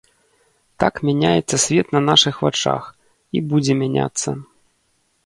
[0.83, 2.83] Так мяняецца свет на нашых вачах,
[3.37, 4.29] і будзе мяняцца.